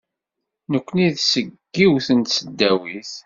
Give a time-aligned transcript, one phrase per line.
[0.71, 1.47] Nekni seg
[1.77, 3.11] yiwet n tseddawit.